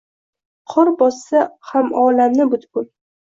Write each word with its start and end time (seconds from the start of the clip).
Qor 0.71 0.89
bossa 1.01 1.43
ham 1.73 1.93
olamni 2.05 2.49
butkul 2.55 2.89